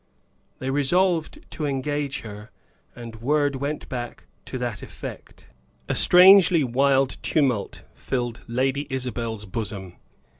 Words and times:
They 0.57 0.71
resolved 0.71 1.41
to 1.51 1.67
engage 1.67 2.21
her, 2.21 2.49
and 2.95 3.17
word 3.21 3.57
went 3.57 3.87
back 3.87 4.23
to 4.45 4.57
that 4.57 4.81
effect. 4.81 5.45
A 5.87 5.93
strangely 5.93 6.63
wild 6.63 7.17
tumult 7.21 7.83
filled 7.93 8.41
Lady 8.47 8.87
Isabel's 8.89 9.45
bosom. 9.45 9.97